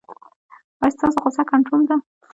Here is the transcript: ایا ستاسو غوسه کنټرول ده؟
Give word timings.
ایا 0.81 0.93
ستاسو 0.95 1.17
غوسه 1.23 1.43
کنټرول 1.51 1.81
ده؟ 1.89 1.95